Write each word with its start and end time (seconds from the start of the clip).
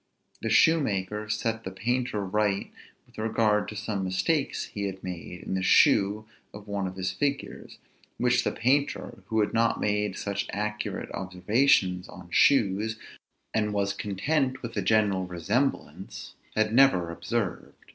The 0.41 0.49
shoemaker 0.49 1.29
set 1.29 1.63
the 1.63 1.69
painter 1.69 2.25
right 2.25 2.71
with 3.05 3.19
regard 3.19 3.67
to 3.67 3.75
some 3.75 4.03
mistakes 4.03 4.65
he 4.73 4.85
had 4.85 5.03
made 5.03 5.43
in 5.43 5.53
the 5.53 5.61
shoe 5.61 6.25
of 6.55 6.67
one 6.67 6.87
of 6.87 6.95
his 6.95 7.11
figures, 7.11 7.77
which 8.17 8.43
the 8.43 8.51
painter, 8.51 9.21
who 9.27 9.41
had 9.41 9.53
not 9.53 9.79
made 9.79 10.17
such 10.17 10.47
accurate 10.51 11.11
observations 11.11 12.09
on 12.09 12.31
shoes, 12.31 12.95
and 13.53 13.73
was 13.75 13.93
content 13.93 14.63
with 14.63 14.75
a 14.75 14.81
general 14.81 15.27
resemblance, 15.27 16.33
had 16.55 16.73
never 16.73 17.11
observed. 17.11 17.75